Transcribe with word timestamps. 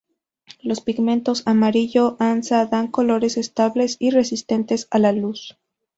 Los 0.63 0.81
pigmentos 0.81 1.43
amarillo 1.45 2.17
Hansa 2.19 2.65
dan 2.65 2.87
colores 2.87 3.37
estables 3.37 3.97
y 3.99 4.09
resistentes 4.09 4.87
a 4.89 4.97
la 4.97 5.11
luz. 5.11 5.59